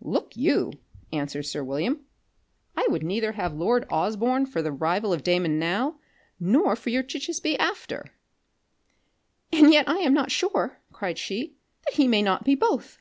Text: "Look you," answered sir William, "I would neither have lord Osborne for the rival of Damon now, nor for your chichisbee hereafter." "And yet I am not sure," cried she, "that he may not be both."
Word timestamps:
"Look 0.00 0.36
you," 0.36 0.72
answered 1.12 1.44
sir 1.44 1.62
William, 1.62 2.04
"I 2.76 2.84
would 2.90 3.04
neither 3.04 3.30
have 3.30 3.54
lord 3.54 3.86
Osborne 3.90 4.44
for 4.44 4.60
the 4.60 4.72
rival 4.72 5.12
of 5.12 5.22
Damon 5.22 5.56
now, 5.60 6.00
nor 6.40 6.74
for 6.74 6.90
your 6.90 7.04
chichisbee 7.04 7.52
hereafter." 7.52 8.06
"And 9.52 9.72
yet 9.72 9.88
I 9.88 9.98
am 9.98 10.12
not 10.12 10.32
sure," 10.32 10.80
cried 10.90 11.16
she, 11.18 11.54
"that 11.84 11.94
he 11.94 12.08
may 12.08 12.22
not 12.22 12.42
be 12.44 12.56
both." 12.56 12.98